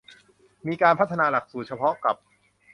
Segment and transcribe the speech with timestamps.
[0.67, 2.15] มีการพัฒนาหลักสูตรเฉพาะกับ